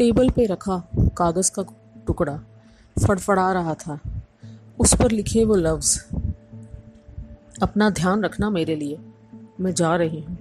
[0.00, 0.76] Table पे रखा
[1.16, 1.62] कागज़ का
[2.06, 2.38] टुकड़ा,
[2.96, 3.98] फड़फड़ा रहा था।
[4.78, 6.04] उस पर लिखे वो लफ्ज,
[7.62, 8.98] अपना ध्यान रखना मेरे लिए,
[9.60, 10.36] मैं जा रही हूँ।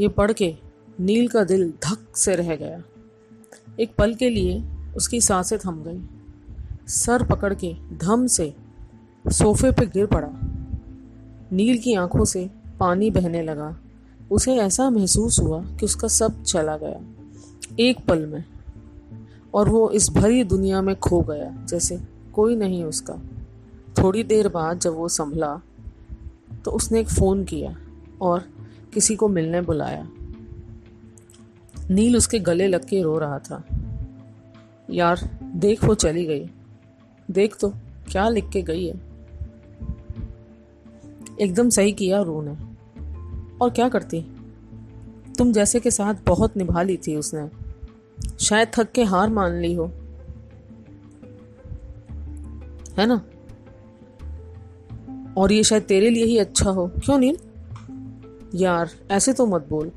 [0.00, 0.54] ये पढ़ के
[1.00, 2.80] नील का दिल धक से रह गया।
[3.80, 4.62] एक पल के लिए
[4.96, 6.00] उसकी साँसें थम गई।
[6.88, 8.54] सर पकड़ के धम से
[9.26, 10.30] सोफे पे गिर पड़ा।
[11.52, 12.48] नील की आँखों से
[12.80, 13.76] पानी बहने लगा।
[14.30, 17.00] उसे ऐसा महसूस हुआ कि उसका सब चला गया,
[17.80, 18.44] एक पल में।
[19.54, 22.00] और वो इस भरी दुनिया में खो गया, जैसे
[22.34, 23.14] कोई नहीं उसका।
[23.98, 25.60] थोड़ी देर बाद जब वो संभला
[26.64, 27.76] तो उसने एक फ़ोन किया
[28.20, 28.44] और
[28.94, 30.08] किसी को मिलने बुलाया।
[31.90, 33.64] नील उसके गले लग के रो रहा था।
[34.90, 36.50] यार, देख वो चली गई।
[37.30, 37.70] देख तो
[38.10, 39.00] क्या लिख के गई है?
[41.40, 42.56] एकदम सही किया रू ने।
[43.60, 44.36] और क्या करती?
[45.38, 47.61] तुम जैसे के साथ बहुत निभा ली थी उसने।
[48.40, 49.86] शायद थक के हार मान ली हो।
[52.98, 53.24] है ना?
[55.36, 57.36] और ये शायद तेरे लिए ही अच्छा हो। क्यों नील?
[58.54, 59.92] यार, ऐसे तो मत बोल।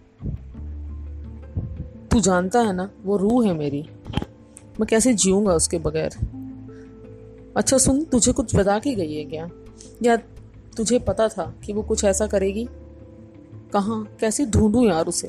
[2.11, 3.89] तू जानता है ना, वो रूह है मेरी।
[4.79, 6.11] मैं कैसे जीऊँगा उसके बगैर?
[7.57, 9.49] अच्छा सुन, तुझे कुछ बता के गई है क्या?
[10.03, 10.15] या
[10.77, 12.69] तुझे पता था कि वो कुछ ऐसा करेगी?
[13.73, 14.15] कहाँ?
[14.19, 15.27] कैसे ढूंढूं यार उसे?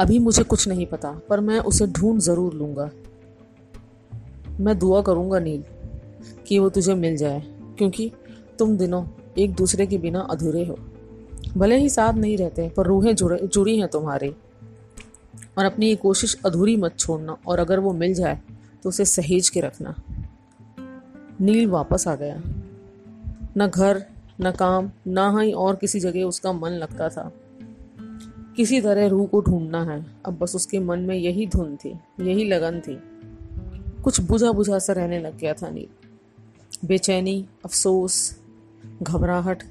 [0.00, 2.90] अभी मुझे कुछ नहीं पता, पर मैं उसे ढूंढ ज़रूर लूँगा।
[4.60, 5.64] मैं दुआ करूँगा नील,
[6.46, 7.40] कि वो तुझे मिल जाए,
[7.78, 8.10] क्योंकि
[8.58, 9.04] तुम दिनों
[9.38, 10.78] एक दूसरे के बिना अधूरे हो।
[11.56, 14.34] भले ही साथ नहीं रहते, पर रूहें जुड़े, जुड़ी हैं तुम्हारी।
[15.58, 18.40] और अपनी ये कोशिश अधूरी मत छोड़ना, और अगर वो मिल जाए
[18.82, 19.94] तो उसे सहेज के रखना।
[21.40, 22.42] नील वापस आ गया।
[23.56, 24.04] न घर,
[24.40, 27.32] न काम, ना ही और किसी जगह उसका मन लगता था।
[28.60, 31.90] किसी तरह रूह को ढूंढना है। अब बस उसके मन में यही धुन थी,
[32.20, 32.96] यही लगन थी।
[34.02, 38.40] कुछ बुझा बुझा सा रहने लग गया था नील। बेचैनी, अफसोस,
[39.02, 39.62] घबराहट,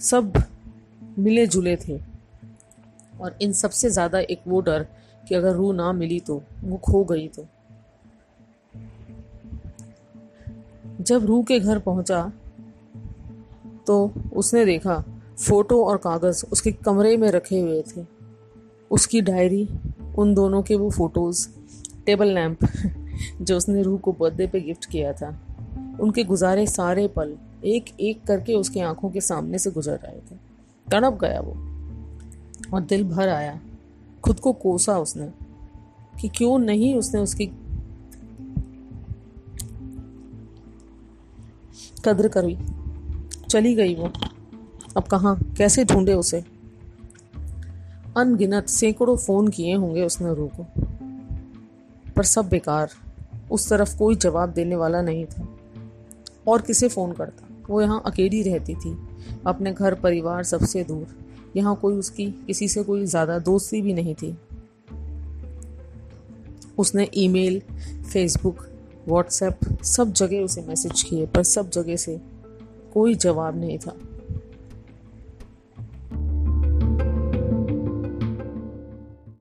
[0.00, 0.42] सब
[1.18, 1.98] मिले जुले थे।
[3.20, 4.86] और इन सबसे ज़्यादा एक वो डर
[5.28, 7.46] कि अगर रूह ना मिली तो वो खो गई तो।
[11.00, 12.32] जब रूह के घर पहुँचा
[13.86, 15.04] तो उसने देखा
[15.38, 18.06] फ़ोटो और कागज़ उसके कमरे में रखे हुए थे।
[18.90, 19.68] उसकी डायरी,
[20.18, 21.48] उन दोनों के वो फ़ोटोज़,
[22.06, 22.58] टेबल लैंप,
[23.42, 25.40] जो उसने रूह को बर्थडे पे गिफ्ट किया था,
[26.00, 30.36] उनके गुजारे सारे पल एक एक करके उसके आँखों के सामने से गुजर रहे थे।
[30.90, 31.50] तड़प गया वो
[32.74, 33.60] और दिल भर आया।
[34.24, 35.32] खुद को कोसा उसने
[36.20, 37.46] कि क्यों नहीं उसने उसकी
[42.04, 42.58] कद्र करी।
[43.48, 44.12] चली गई वो।
[44.96, 45.40] अब कहाँ?
[45.58, 46.44] कैसे ढूंढे उसे?
[48.16, 50.66] अनगिनत सैकड़ों फ़ोन किए होंगे उसने रू को।
[52.16, 52.90] पर सब बेकार।
[53.50, 55.48] उस तरफ़ कोई जवाब देने वाला नहीं था।
[56.48, 57.48] और किसे फ़ोन करता?
[57.70, 58.98] वो यहाँ अकेली रहती थी।
[59.46, 61.06] अपने घर परिवार सबसे दूर।
[61.56, 64.36] यहाँ कोई उसकी किसी से कोई ज़्यादा दोस्ती भी नहीं थी।
[66.78, 67.62] उसने ईमेल,
[68.12, 68.68] फेसबुक
[69.08, 72.20] व्हाट्सएप सब जगह उसे मैसेज किए पर सब जगह से
[72.94, 73.96] कोई जवाब नहीं था।